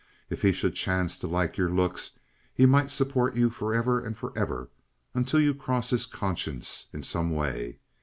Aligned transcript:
If 0.31 0.41
he 0.41 0.51
should 0.51 0.73
chance 0.73 1.19
to 1.19 1.27
like 1.27 1.57
your 1.57 1.69
looks 1.69 2.17
he 2.55 2.65
might 2.65 2.89
support 2.89 3.35
you 3.35 3.51
forever 3.51 3.99
and 3.99 4.17
forever 4.17 4.69
until 5.13 5.39
you 5.39 5.53
crossed 5.53 5.91
his 5.91 6.07
conscience 6.07 6.87
in 6.91 7.03
some 7.03 7.29
way. 7.29 7.77